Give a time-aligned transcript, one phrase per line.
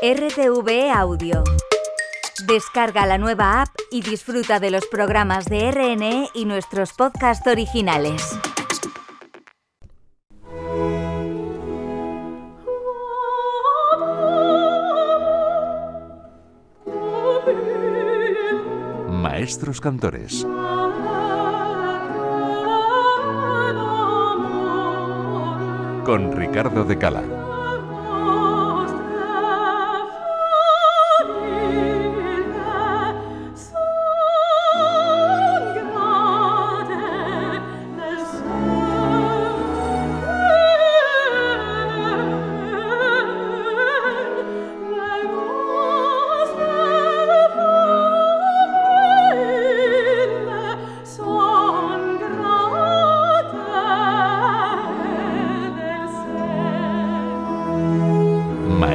[0.00, 1.42] RTV Audio.
[2.46, 8.38] Descarga la nueva app y disfruta de los programas de RNE y nuestros podcasts originales.
[19.10, 20.46] Maestros Cantores.
[26.04, 27.37] Con Ricardo de Cala.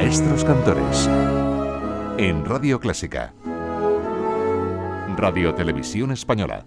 [0.04, 1.08] Maestros Cantores.
[2.18, 3.32] En Radio Clásica.
[5.16, 6.66] Radio Televisión Española.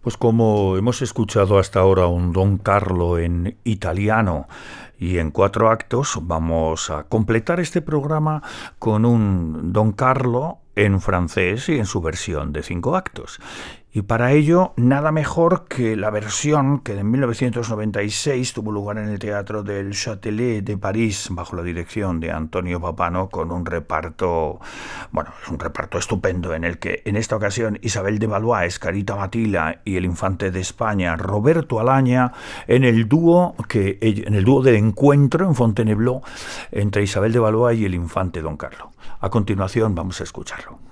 [0.00, 4.46] Pues como hemos escuchado hasta ahora un Don Carlo en italiano
[4.96, 8.44] y en cuatro actos, vamos a completar este programa
[8.78, 13.40] con un Don Carlo en francés y en su versión de cinco actos.
[13.94, 19.18] Y para ello, nada mejor que la versión que en 1996 tuvo lugar en el
[19.18, 24.60] Teatro del Châtelet de París, bajo la dirección de Antonio Papano, con un reparto,
[25.10, 29.14] bueno, es un reparto estupendo en el que en esta ocasión Isabel de Valois, Escarita
[29.14, 32.32] Matila y el infante de España, Roberto Alaña,
[32.68, 36.22] en el dúo que en el dúo del encuentro en Fontainebleau
[36.70, 38.88] entre Isabel de Valois y el infante Don Carlos.
[39.20, 40.91] A continuación vamos a escucharlo.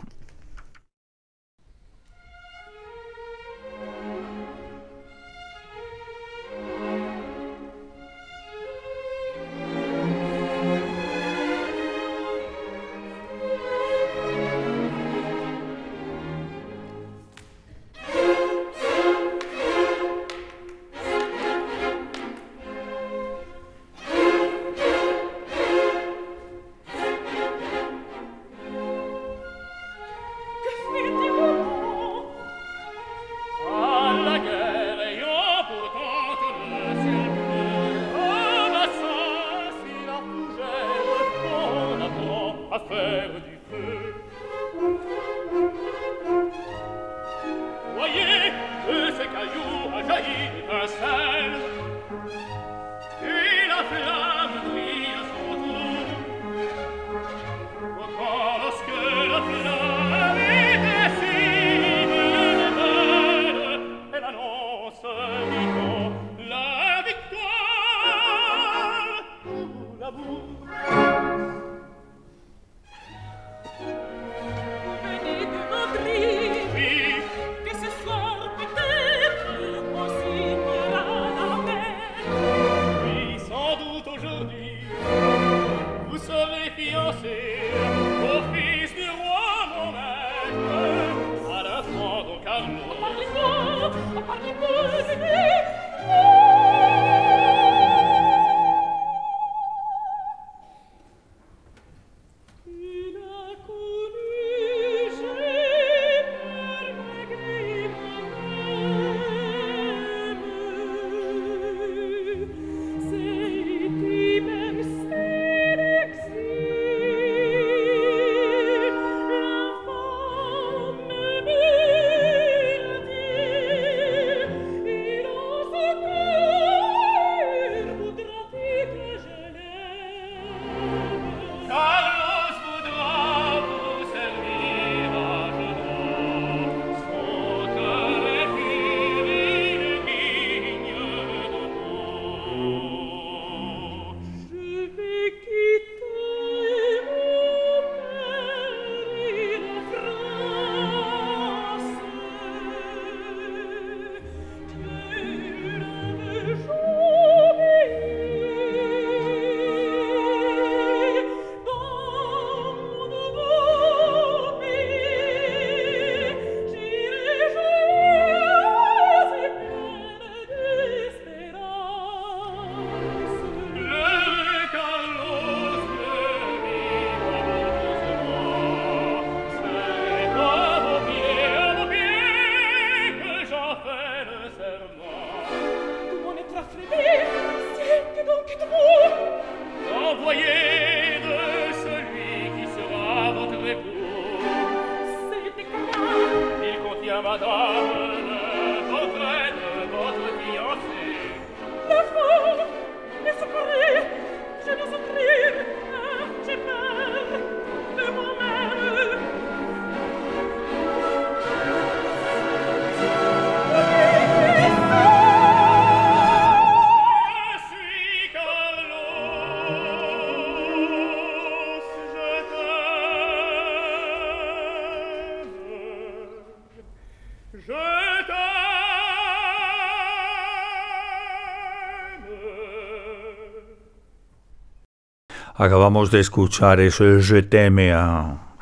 [235.61, 238.57] Acabamos de escuchar eso, Je teme a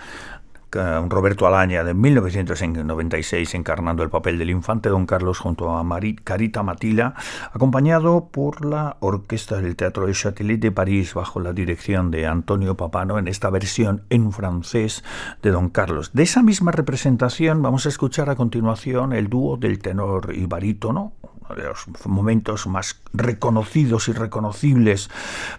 [1.01, 6.65] un Roberto Alaña de 1996 encarnando el papel del infante Don Carlos junto a Carita
[6.65, 7.15] Matila,
[7.53, 12.77] acompañado por la Orquesta del Teatro de Châtelet de París bajo la dirección de Antonio
[12.77, 15.05] Papano en esta versión en francés
[15.41, 16.11] de Don Carlos.
[16.15, 21.13] De esa misma representación vamos a escuchar a continuación el dúo del tenor y barítono,
[21.55, 25.11] de los momentos más reconocidos y reconocibles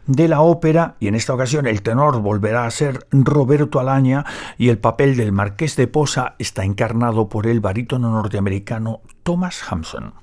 [0.07, 4.25] de la ópera, y en esta ocasión el tenor volverá a ser Roberto Alaña
[4.57, 10.13] y el papel del marqués de Posa está encarnado por el barítono norteamericano Thomas Hampson.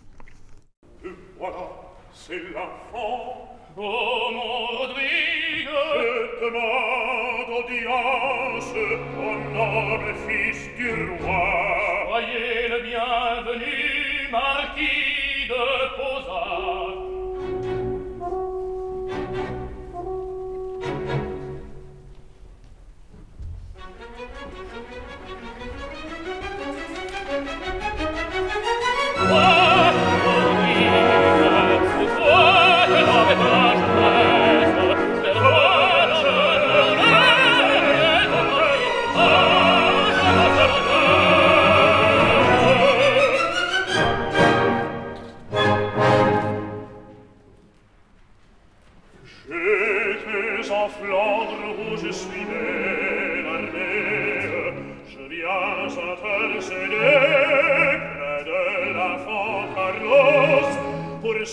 [61.26, 61.44] pur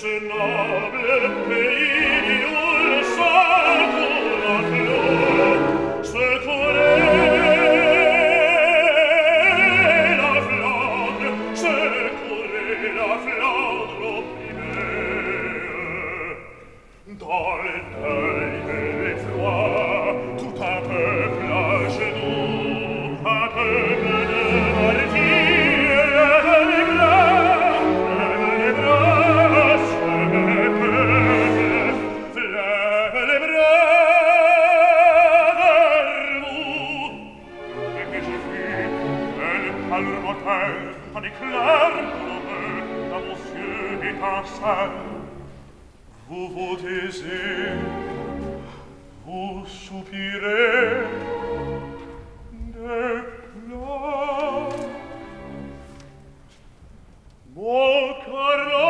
[58.25, 58.82] cor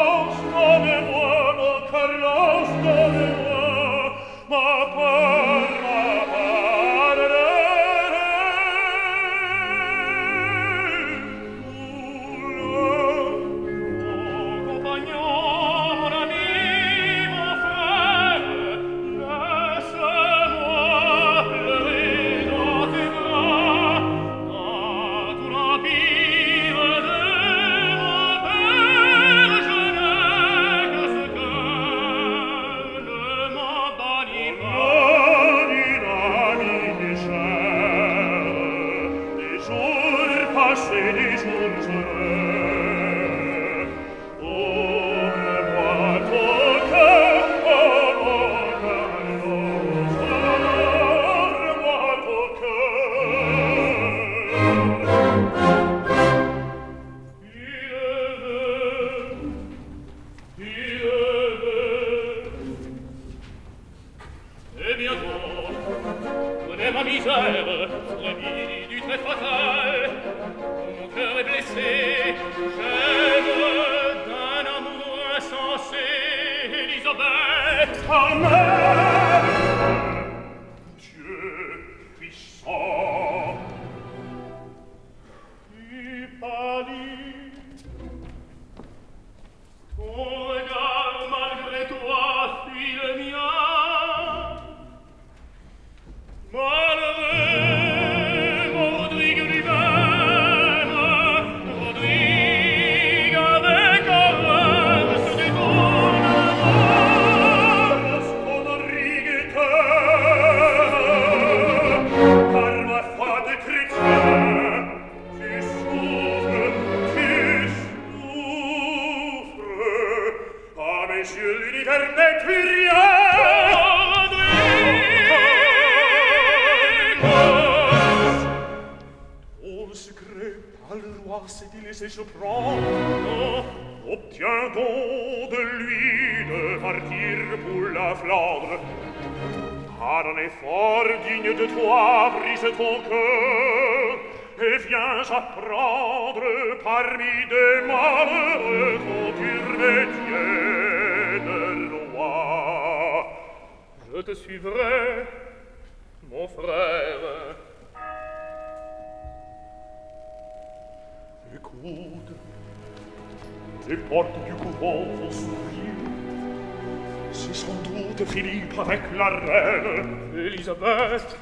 [167.43, 171.37] si son dovute Filippa avec la reine Elisabeth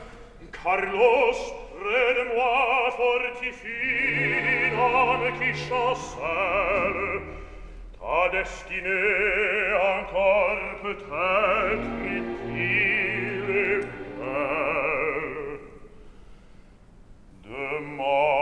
[0.52, 1.38] Carlos
[1.78, 7.22] près de moi fortifie l'âme qui chancelle
[8.00, 13.80] ta destinée encore peut-être utile et
[14.18, 15.60] belle.
[17.44, 18.41] Demande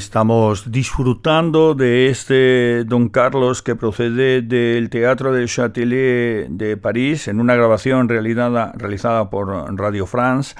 [0.00, 7.38] Estamos disfrutando de este Don Carlos que procede del Teatro del Châtelet de París en
[7.38, 10.54] una grabación realizada, realizada por Radio France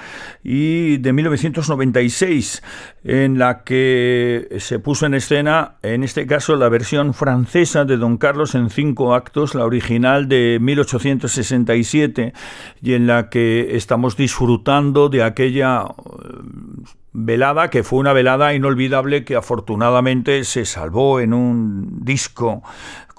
[0.45, 2.63] y de 1996
[3.03, 8.19] en la que se puso en escena, en este caso, la versión francesa de Don
[8.19, 12.35] Carlos en cinco actos, la original de 1867
[12.83, 15.87] y en la que estamos disfrutando de aquella
[17.13, 22.63] velada que fue una velada inolvidable que afortunadamente se salvó en un disco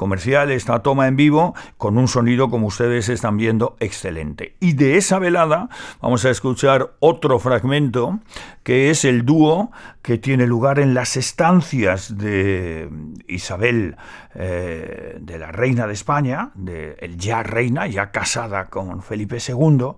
[0.01, 4.55] comercial, esta toma en vivo, con un sonido, como ustedes están viendo, excelente.
[4.59, 5.69] Y de esa velada
[6.01, 8.17] vamos a escuchar otro fragmento,
[8.63, 9.69] que es el dúo
[10.01, 12.89] que tiene lugar en las estancias de
[13.27, 13.95] Isabel,
[14.33, 19.89] eh, de la reina de España, de el ya reina, ya casada con Felipe II,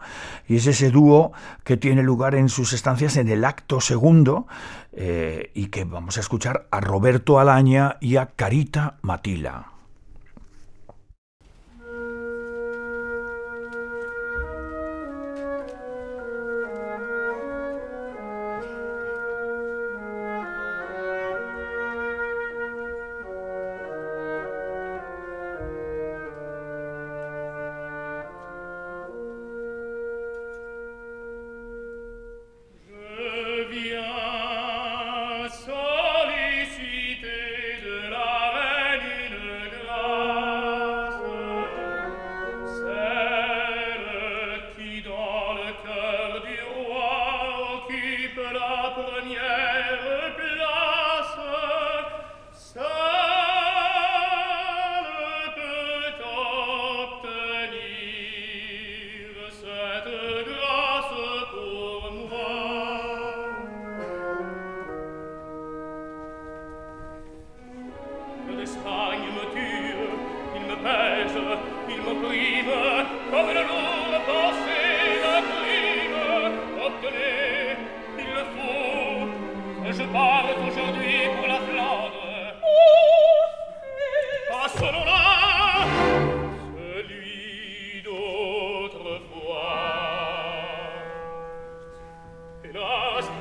[0.50, 1.32] y es ese dúo
[1.63, 4.48] que tiene lugar en sus estancias en el acto segundo,
[4.92, 9.73] eh, y que vamos a escuchar a Roberto Alaña y a Carita Matila.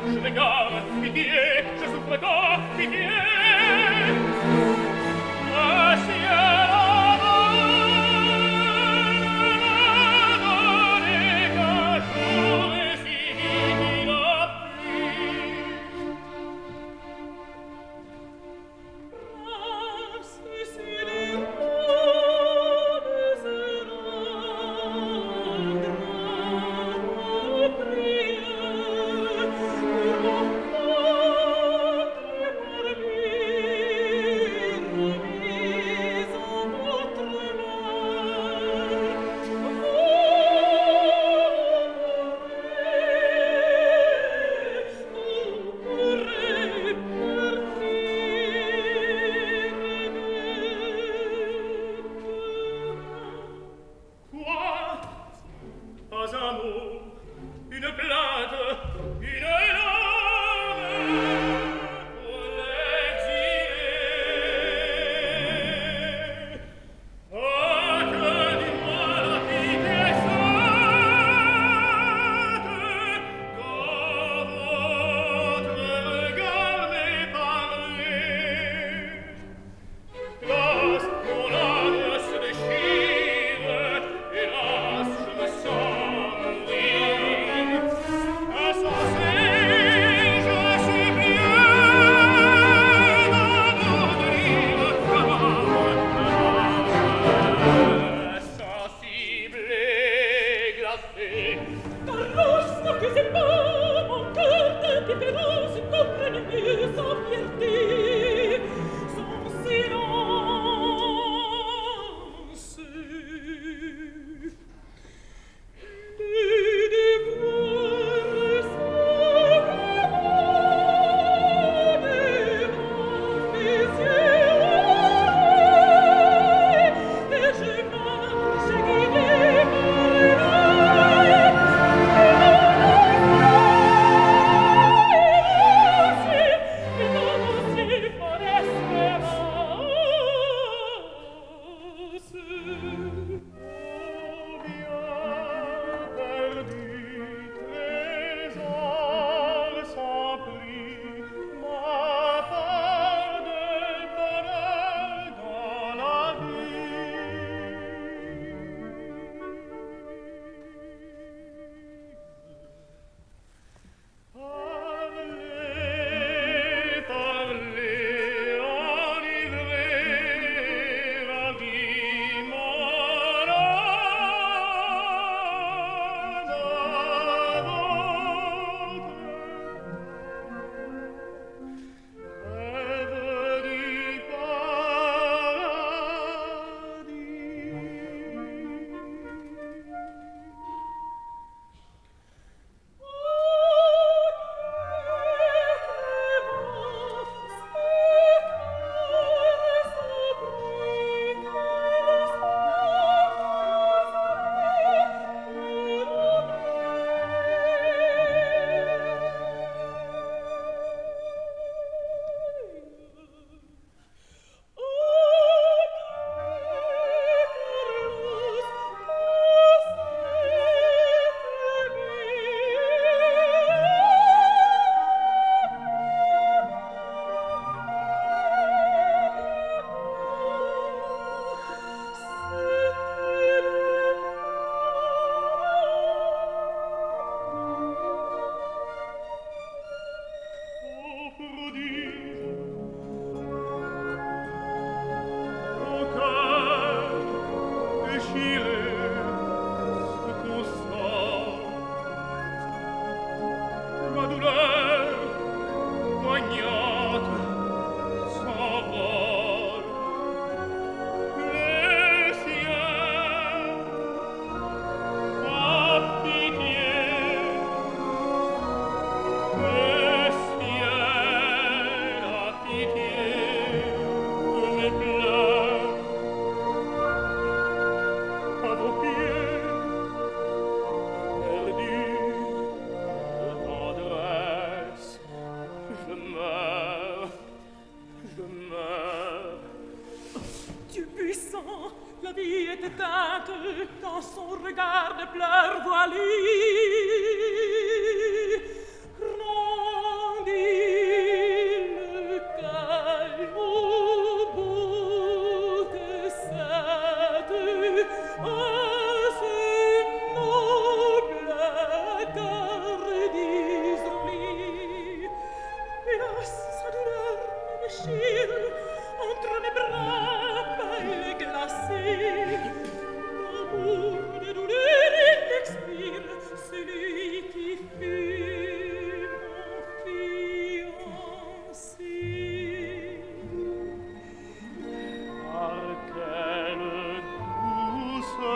[0.06, 3.08] je regarde, pitié, je souffre tant, pitié.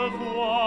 [0.09, 0.66] voix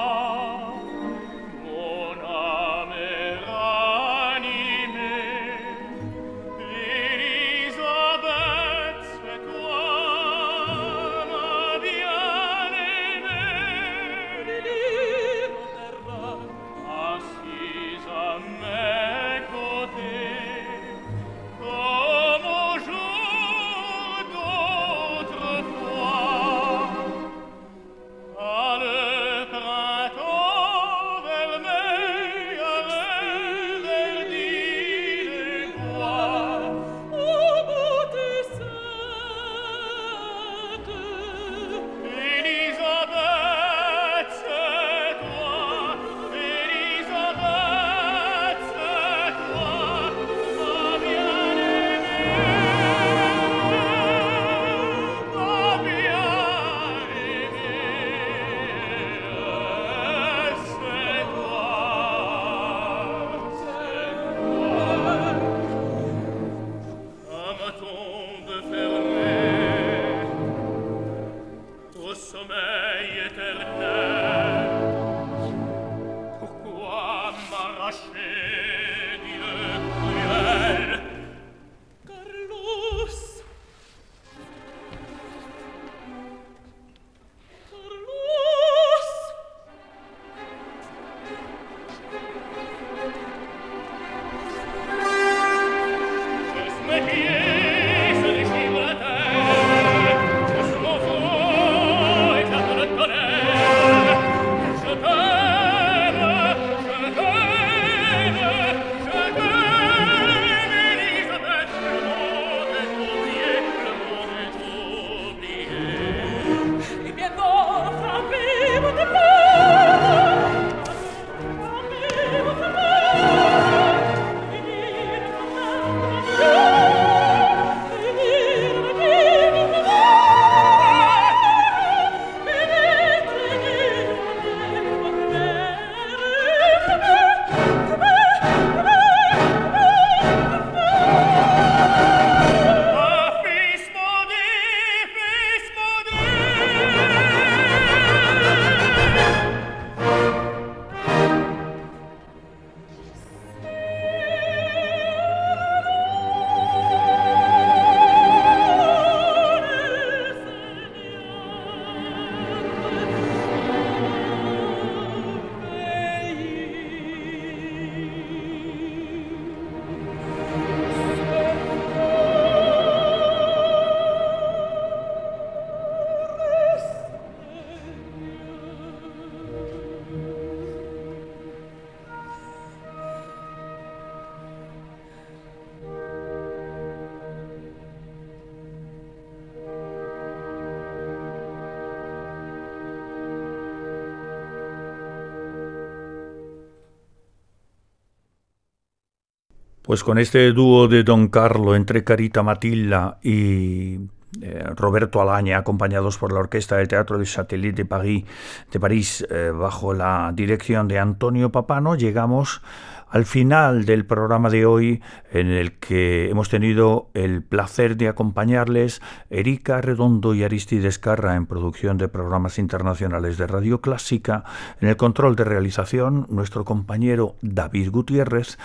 [199.90, 203.96] Pues con este dúo de Don Carlo entre Carita Matilla y
[204.40, 208.24] eh, Roberto Alaña, acompañados por la orquesta del Teatro de Satellite de París,
[208.70, 212.62] de París eh, bajo la dirección de Antonio Papano, llegamos
[213.08, 219.02] al final del programa de hoy en el que hemos tenido el placer de acompañarles
[219.28, 224.44] Erika Redondo y Aristides Carra en producción de programas internacionales de Radio Clásica,
[224.80, 228.56] en el control de realización nuestro compañero David Gutiérrez,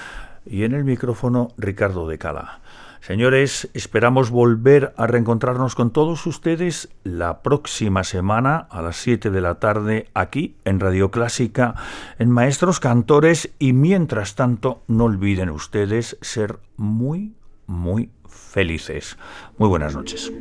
[0.45, 2.61] y en el micrófono Ricardo de Cala.
[3.05, 9.41] Señores, esperamos volver a reencontrarnos con todos ustedes la próxima semana a las 7 de
[9.41, 11.75] la tarde aquí en Radio Clásica,
[12.17, 17.35] en Maestros Cantores y mientras tanto no olviden ustedes ser muy,
[17.67, 19.19] muy felices.
[19.59, 20.31] Muy buenas noches.